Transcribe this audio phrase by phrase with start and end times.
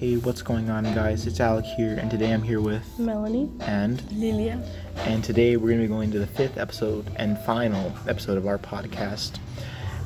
[0.00, 1.26] Hey, what's going on, guys?
[1.26, 3.50] It's Alec here, and today I'm here with Melanie.
[3.60, 4.58] and Lilia.
[5.00, 8.56] and today we're gonna be going to the fifth episode and final episode of our
[8.56, 9.38] podcast.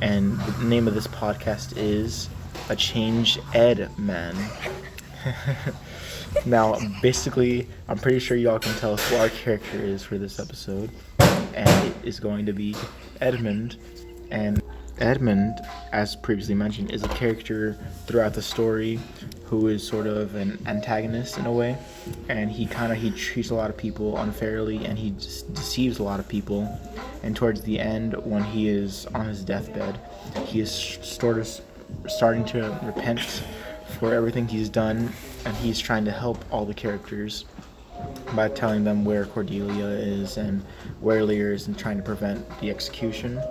[0.00, 2.28] And the name of this podcast is
[2.68, 4.36] A Change Ed Man.
[6.46, 10.88] now, basically, I'm pretty sure y'all can tell who our character is for this episode,
[11.18, 12.76] and it is going to be
[13.20, 13.76] Edmund.
[14.30, 14.62] And
[15.00, 15.60] Edmund,
[15.92, 17.76] as previously mentioned, is a character
[18.06, 19.00] throughout the story
[19.44, 21.76] who is sort of an antagonist in a way,
[22.28, 26.02] and he kind of he treats a lot of people unfairly and he deceives a
[26.02, 26.68] lot of people.
[27.22, 29.98] And towards the end, when he is on his deathbed,
[30.44, 31.48] he is sort of
[32.06, 33.42] starting to repent
[33.98, 35.12] for everything he's done,
[35.44, 37.44] and he's trying to help all the characters
[38.34, 40.62] by telling them where Cordelia is and
[41.00, 43.42] where Lear is and trying to prevent the execution.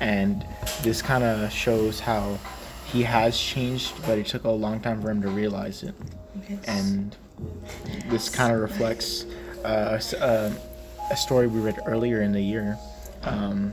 [0.00, 0.46] And
[0.82, 2.38] this kind of shows how
[2.86, 5.94] he has changed, but it took a long time for him to realize it.
[6.64, 7.16] And
[8.08, 9.24] this kind of reflects
[9.64, 10.52] uh, a uh,
[11.10, 12.78] a story we read earlier in the year.
[13.22, 13.72] Um,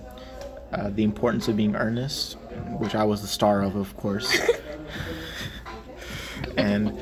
[0.73, 2.33] uh, the importance of being earnest,
[2.79, 4.37] which I was the star of, of course.
[6.57, 6.97] and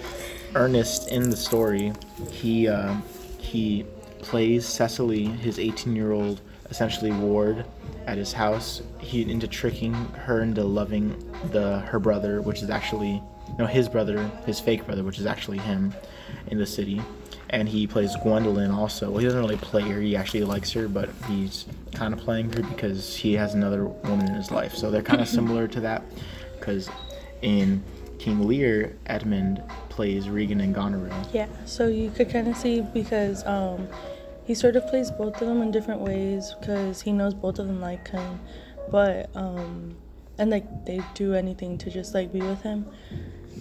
[0.53, 1.94] Ernest in the story,
[2.31, 2.95] he uh,
[3.39, 3.86] he
[4.19, 7.66] plays Cecily, his 18-year-old essentially ward,
[8.08, 8.81] at his house.
[9.00, 11.16] He into tricking her into loving
[11.52, 13.22] the her brother, which is actually
[13.58, 15.94] no his brother, his fake brother, which is actually him,
[16.47, 17.02] in the city.
[17.52, 19.09] And he plays Gwendolyn also.
[19.09, 20.02] Well, he doesn't really play her.
[20.02, 24.28] He actually likes her, but he's kind of playing her because he has another woman
[24.28, 24.73] in his life.
[24.75, 26.03] So they're kind of similar to that,
[26.59, 26.90] because
[27.42, 27.84] in
[28.17, 31.14] King Lear, Edmund plays Regan and Goneril.
[31.34, 33.88] Yeah, so you could kind of see because um,
[34.45, 37.67] he sort of plays both of them in different ways because he knows both of
[37.67, 38.39] them like him,
[38.91, 39.95] but um,
[40.38, 42.85] and like they do anything to just like be with him.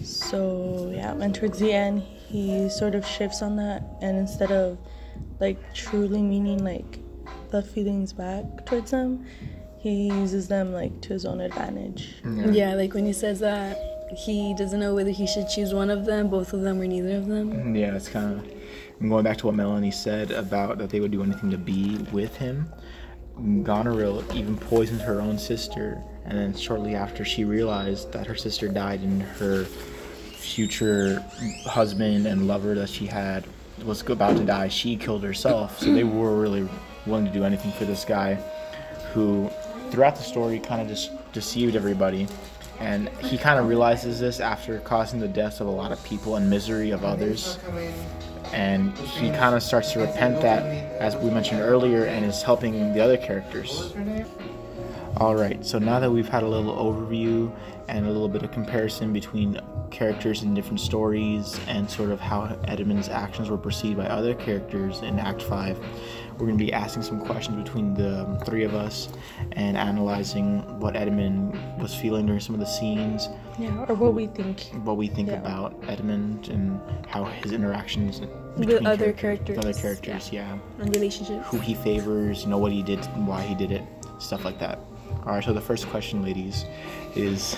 [0.03, 4.77] So yeah, and towards the end, he sort of shifts on that, and instead of
[5.39, 6.99] like truly meaning like
[7.49, 9.25] the feelings back towards them,
[9.79, 12.15] he uses them like to his own advantage.
[12.23, 12.75] Yeah.
[12.75, 13.77] like when he says that
[14.15, 17.17] he doesn't know whether he should choose one of them, both of them, or neither
[17.17, 17.75] of them.
[17.75, 18.51] Yeah, it's kind of.
[18.99, 21.97] I'm going back to what Melanie said about that they would do anything to be
[22.11, 22.71] with him.
[23.63, 28.69] Goneril even poisoned her own sister, and then shortly after she realized that her sister
[28.69, 31.23] died and her future
[31.65, 33.45] husband and lover that she had
[33.83, 35.79] was about to die, she killed herself.
[35.79, 36.67] So they were really
[37.05, 38.35] willing to do anything for this guy
[39.11, 39.49] who,
[39.91, 42.27] throughout the story, kind of just deceived everybody.
[42.79, 46.37] And he kind of realizes this after causing the deaths of a lot of people
[46.37, 47.57] and misery of others
[48.53, 50.63] and he kind of starts to repent that
[51.01, 53.93] as we mentioned earlier and is helping the other characters.
[55.17, 57.51] All right so now that we've had a little overview
[57.87, 59.59] and a little bit of comparison between
[59.91, 65.01] characters in different stories and sort of how edmund's actions were perceived by other characters
[65.01, 65.77] in act 5
[66.33, 69.07] we're going to be asking some questions between the um, three of us
[69.53, 74.27] and analyzing what edmund was feeling during some of the scenes Yeah, or what we
[74.27, 74.69] think.
[74.83, 75.39] what we think Yeah.
[75.39, 78.19] about Edmund and how his interactions
[78.57, 80.57] With other characters- other characters, yeah.
[80.79, 81.47] And relationships.
[81.47, 83.83] who he favors, you know what he did, and why he did it,
[84.19, 84.79] stuff like that.
[85.25, 86.65] All right, so the first question, ladies,
[87.15, 87.55] is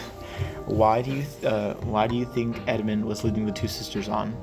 [0.65, 4.33] why do you uh, why do you think Edmund was leading the two sisters on?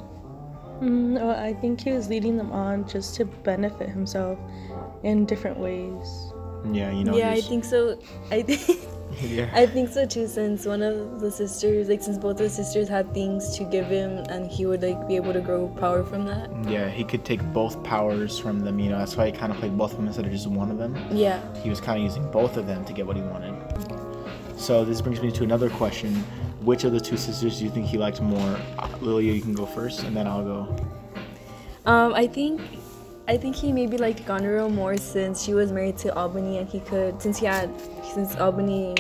[0.81, 4.39] Mm, well, I think he was leading them on just to benefit himself
[5.03, 6.33] in different ways.
[6.73, 7.17] Yeah, you know.
[7.17, 7.99] yeah, I think so.
[8.31, 8.81] I think.
[9.23, 9.49] Yeah.
[9.55, 10.27] I think so too.
[10.27, 13.87] Since one of the sisters, like since both of the sisters had things to give
[13.87, 16.51] him, and he would like be able to grow power from that.
[16.69, 18.81] yeah, he could take both powers from them.
[18.81, 20.69] You know, that's why he kind of played both of them instead of just one
[20.69, 20.97] of them.
[21.13, 21.41] Yeah.
[21.63, 23.55] he was kind of using both of them to get what he wanted.
[24.65, 26.15] So this brings me to another question:
[26.65, 28.59] Which of the two sisters do you think he liked more?
[29.03, 30.77] Lilia, you can go first, and then I'll go.
[31.85, 32.63] Um, I think,
[33.29, 36.81] I think he maybe liked Goneril more since she was married to Albany, and he
[36.81, 37.69] could since he had
[38.15, 38.95] since Albany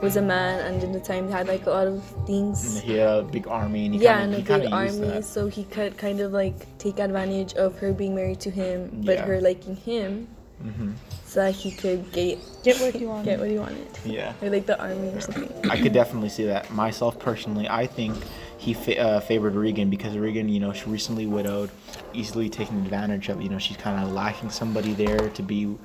[0.00, 2.76] was a man, and in the time he had like a lot of things.
[2.76, 5.48] And he had a big army, and he Yeah, kind and a big army, so
[5.48, 9.24] he could kind of like take advantage of her being married to him, but Yeah.
[9.24, 10.28] her liking him,
[10.64, 10.92] hmm
[11.26, 13.24] so that he could get Get what he wanted.
[13.30, 15.52] get what he wanted, Yeah, or like the army or something.
[15.70, 16.70] I could definitely see that.
[16.70, 18.14] Myself personally, I think
[18.56, 21.70] he fa- uh, favored Regan because Regan, you know, she recently widowed,
[22.12, 23.42] easily taken advantage of.
[23.42, 25.76] You know, she's kind of lacking somebody there to be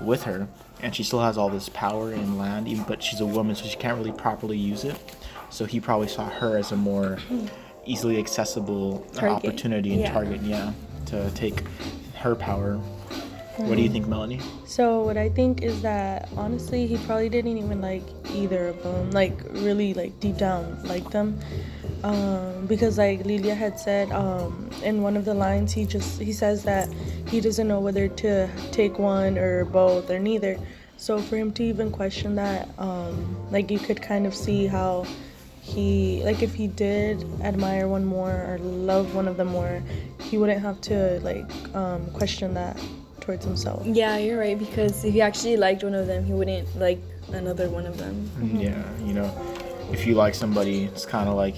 [0.00, 0.48] with her,
[0.82, 3.64] and she still has all this power and land, even but she's a woman, so
[3.66, 4.96] she can't really properly use it.
[5.50, 7.18] So he probably saw her as a more
[7.86, 9.36] easily accessible uh, Target.
[9.36, 10.12] opportunity and Yeah.
[10.12, 10.72] target, yeah,
[11.06, 11.62] to take
[12.16, 12.80] her power.
[13.58, 14.40] What do you think, Melanie?
[14.66, 18.02] So what I think is that honestly, he probably didn't even like
[18.34, 19.10] either of them.
[19.12, 21.38] Like really, like deep down, like them.
[22.02, 26.32] um, because like Lilia had said um, in one of the lines, he just he
[26.32, 26.88] says that
[27.28, 30.58] he doesn't know whether to take one or both or neither.
[30.96, 35.06] So for him to even question that, um, like you could kind of see how
[35.62, 39.82] he like if he did admire one more or love one of them more,
[40.20, 42.78] he wouldn't have to like um, question that
[43.26, 43.84] towards himself.
[43.84, 47.00] Yeah, you're right because if he actually liked one of them, he wouldn't like
[47.32, 48.30] another one of them.
[48.40, 49.30] Yeah, you know,
[49.92, 51.56] if you like somebody, it's kind of like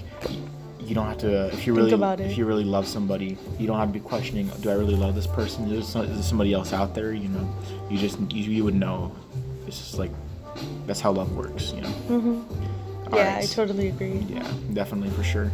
[0.81, 1.49] you don't have to.
[1.53, 4.51] If you really, about if you really love somebody, you don't have to be questioning.
[4.61, 5.65] Do I really love this person?
[5.67, 7.13] Is there, some, is there somebody else out there?
[7.13, 7.55] You know,
[7.91, 9.15] you just you, you would know.
[9.67, 10.11] It's just like
[10.87, 11.73] that's how love works.
[11.73, 11.93] You know.
[12.09, 12.65] Mm-hmm.
[13.13, 13.45] Yeah, right.
[13.45, 14.25] I totally agree.
[14.29, 15.51] Yeah, definitely for sure.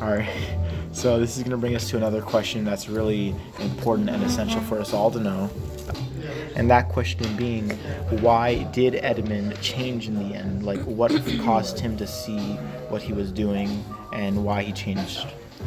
[0.00, 0.28] All right.
[0.90, 4.60] So this is going to bring us to another question that's really important and essential
[4.62, 5.50] for us all to know.
[6.56, 7.70] And that question being,
[8.20, 10.64] why did Edmund change in the end?
[10.64, 11.12] Like, what
[11.44, 12.38] caused him to see
[12.88, 15.26] what he was doing and why he changed?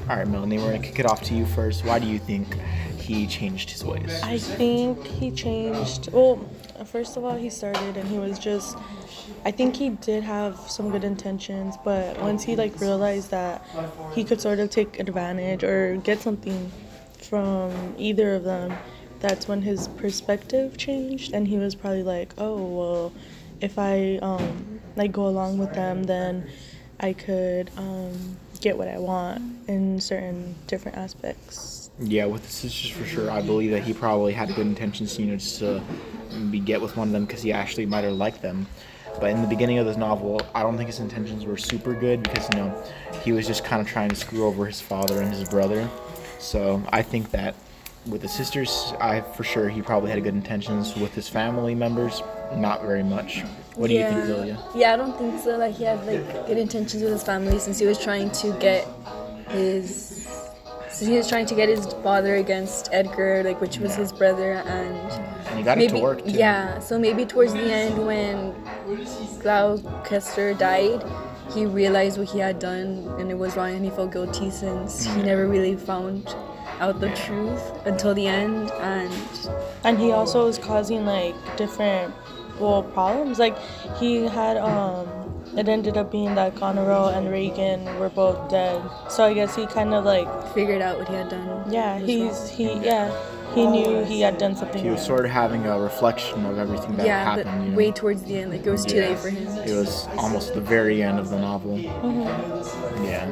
[0.09, 1.85] All right, Melanie, we're going to kick it off to you first.
[1.85, 2.59] Why do you think
[2.97, 4.21] he changed his ways?
[4.23, 6.11] I think he changed.
[6.11, 6.43] Well,
[6.91, 8.77] first of all, he started and he was just.
[9.43, 13.61] I think he did have some good intentions, but once he like realized that
[14.09, 16.71] he could sort of take advantage or get something
[17.17, 18.77] from either of them,
[19.19, 23.13] that's when his perspective changed, and he was probably like, "Oh well,
[23.61, 26.45] if I um like go along with them, then
[26.99, 32.91] I could um get what I want in certain different aspects." Yeah, with the sisters
[32.91, 33.29] for sure.
[33.29, 35.83] I believe that he probably had good intentions, you know, just to
[36.49, 38.65] be get with one of them because he actually might have liked them.
[39.19, 42.23] But in the beginning of this novel, I don't think his intentions were super good
[42.23, 42.83] because you know
[43.23, 45.87] he was just kind of trying to screw over his father and his brother.
[46.39, 47.55] So I think that
[48.07, 50.95] with the sisters, I for sure he probably had good intentions.
[50.95, 52.23] With his family members,
[52.55, 53.43] not very much.
[53.75, 54.09] What do yeah.
[54.09, 54.63] you think, Lilia?
[54.73, 55.57] Yeah, I don't think so.
[55.57, 58.87] Like he had like good intentions with his family since he was trying to get
[59.49, 60.20] his
[60.91, 64.53] since he was trying to get his father against Edgar, like which was his brother,
[64.65, 64.97] and
[65.47, 66.31] And he got it maybe to work too.
[66.31, 66.79] yeah.
[66.79, 68.53] So maybe towards the end when
[69.41, 71.03] Gloucester died,
[71.53, 75.03] he realized what he had done and it was wrong, and he felt guilty since
[75.03, 76.33] he never really found
[76.79, 79.13] out the truth until the end, and
[79.83, 82.13] and he also was causing like different
[82.59, 83.57] well problems like
[83.99, 85.07] he had um
[85.57, 89.65] it ended up being that Goneril and Regan were both dead so I guess he
[89.67, 91.71] kind of like figured out what he had done.
[91.71, 92.47] yeah he's wrong.
[92.49, 93.11] he yeah
[93.53, 95.07] he knew he had done something He was wrong.
[95.07, 97.49] sort of having a reflection of everything that yeah, happened.
[97.51, 97.77] but you know?
[97.77, 99.09] way towards the end, like it was too Yeah.
[99.09, 99.47] late for him.
[99.67, 101.77] It was almost the very end of the novel.
[101.77, 103.03] Mm-hmm.
[103.03, 103.27] Yeah.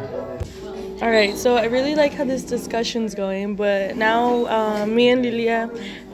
[1.02, 5.22] all right so I really like how this discussion's going but now um, me and
[5.22, 5.70] Lilia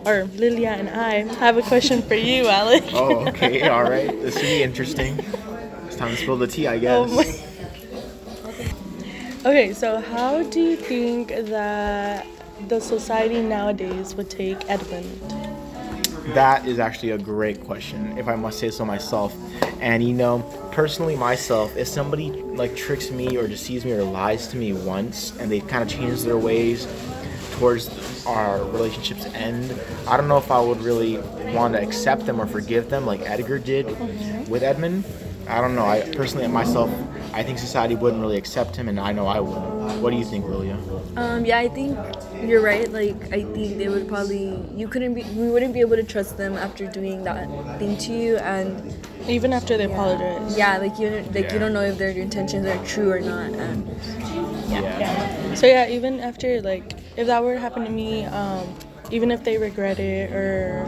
[0.05, 3.67] or Lilia and I have a question for you Alec Oh, okay.
[3.67, 4.11] All right.
[4.21, 5.17] This will be interesting.
[5.97, 7.09] Time to spill the tea, I oh guess.
[7.11, 8.65] Oh my-
[9.45, 12.25] Okay, so how do you think that
[12.67, 15.05] the society nowadays would take Edmund?
[16.33, 19.35] That is actually a great question, if I must say so myself.
[19.79, 20.39] And you know,
[20.71, 25.31] personally myself, if somebody like tricks me or deceives me or lies to me once
[25.39, 26.87] and they kind of change their ways
[27.51, 31.19] towards our relationship's end, I don't know if I would really
[31.53, 33.85] want to accept them or forgive them like Edgar did
[34.49, 35.05] with Edmund.
[35.47, 35.85] I don't know.
[35.85, 36.89] I personally myself,
[37.33, 40.01] I think society wouldn't really accept him, and I know I wouldn't.
[40.01, 40.77] What do you think, Lilia?
[41.15, 41.97] Um, yeah, I think
[42.43, 42.91] you're right.
[42.91, 46.37] Like, I think they would probably you couldn't be we wouldn't be able to trust
[46.37, 47.47] them after doing that
[47.79, 48.93] thing to you, and
[49.27, 50.55] Even after they apologize.
[50.55, 53.49] yeah, like you don't- like you don't know if their intentions are true or not,
[53.53, 53.87] and
[54.69, 55.53] Yeah.
[55.55, 58.67] So yeah, even after like if that were to happen to me, um,
[59.11, 60.85] even if they regret it or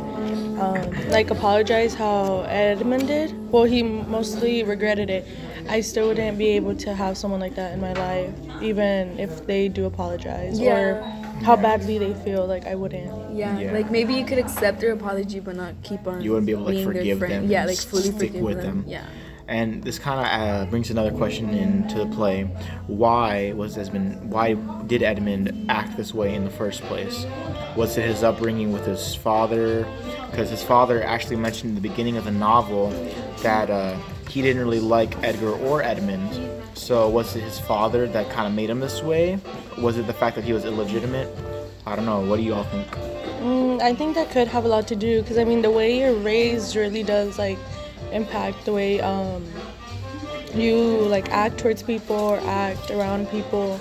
[0.60, 5.26] um, like apologize how Edmund did, well he mostly regretted it.
[5.70, 8.32] I still wouldn't be able to have someone like that in my life,
[8.62, 11.02] even if they do apologize or
[11.44, 12.46] how badly they feel.
[12.48, 13.36] Like I wouldn't.
[13.36, 13.72] yeah, Yeah.
[13.74, 16.22] like maybe you could accept their apology but not keep on.
[16.22, 17.34] You wouldn't be able to like, being their forgive friend.
[17.44, 17.52] them.
[17.52, 18.82] Yeah, like fully stick forgive with them.
[18.84, 18.86] them.
[18.88, 19.06] Yeah.
[19.48, 22.44] And this kind of uh, brings another question into the play:
[22.88, 24.30] Why was Esmond?
[24.32, 24.54] Why
[24.88, 27.26] did Edmund act this way in the first place?
[27.76, 29.88] Was it his upbringing with his father?
[30.30, 32.90] Because his father actually mentioned in the beginning of the novel
[33.42, 33.98] that uh,
[34.30, 36.52] he didn't really like Edgar or Edmund.
[36.74, 39.40] So was it his father that kind of made him this way?
[39.78, 41.30] Was it the fact that he was illegitimate?
[41.86, 42.20] I don't know.
[42.20, 42.88] What do you all think?
[43.40, 46.00] Mm, I think that could have a lot to do because I mean the way
[46.00, 47.58] you're raised really does like
[48.12, 49.46] impact the way um,
[50.54, 53.80] you like act towards people or act around people.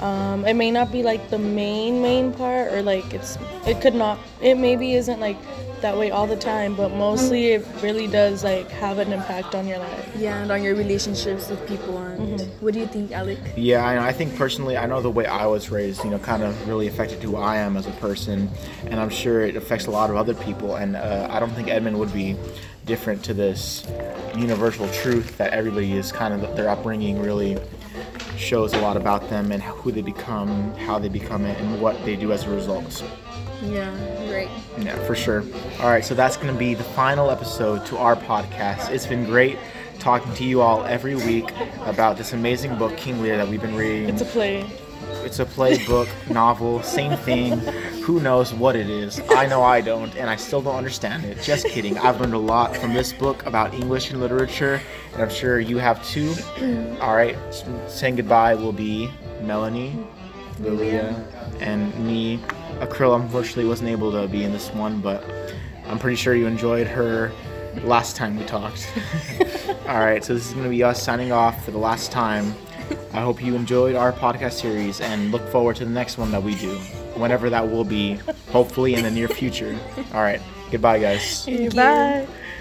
[0.00, 3.94] Um, it may not be like the main main part or like it's it could
[3.94, 5.36] not it maybe isn't like
[5.82, 9.66] that way all the time, but mostly it really does like have an impact on
[9.66, 10.16] your life.
[10.16, 11.98] Yeah, and on your relationships with people.
[11.98, 13.38] And what do you think, Alec?
[13.56, 16.42] Yeah, I, I think personally, I know the way I was raised, you know, kind
[16.42, 18.48] of really affected who I am as a person,
[18.86, 20.76] and I'm sure it affects a lot of other people.
[20.76, 22.36] And uh, I don't think Edmund would be
[22.86, 23.86] different to this
[24.36, 27.56] universal truth that everybody is kind of their upbringing really
[28.36, 32.02] shows a lot about them and who they become, how they become it, and what
[32.04, 33.04] they do as a result.
[33.62, 34.50] Yeah, right.
[34.78, 35.44] Yeah, for sure.
[35.80, 38.90] All right, so that's going to be the final episode to our podcast.
[38.90, 39.58] It's been great
[39.98, 41.48] talking to you all every week
[41.84, 44.08] about this amazing book, King Lear, that we've been reading.
[44.08, 44.68] It's a play.
[45.24, 47.58] It's a play, book, novel, same thing.
[48.02, 49.20] Who knows what it is?
[49.30, 51.40] I know I don't, and I still don't understand it.
[51.40, 51.96] Just kidding.
[51.98, 54.80] I've learned a lot from this book about English and literature,
[55.12, 56.30] and I'm sure you have too.
[56.56, 57.00] Mm.
[57.00, 57.36] All right,
[57.86, 59.08] saying goodbye will be
[59.42, 59.96] Melanie,
[60.58, 61.24] Lilia,
[61.60, 62.40] and me.
[62.82, 65.24] Akryl unfortunately wasn't able to be in this one, but
[65.86, 67.32] I'm pretty sure you enjoyed her
[67.84, 68.90] last time we talked.
[69.88, 72.54] All right, so this is going to be us signing off for the last time.
[73.12, 76.42] I hope you enjoyed our podcast series and look forward to the next one that
[76.42, 76.76] we do,
[77.14, 78.14] whenever that will be,
[78.50, 79.78] hopefully in the near future.
[80.12, 81.46] All right, goodbye, guys.
[81.74, 82.26] Bye.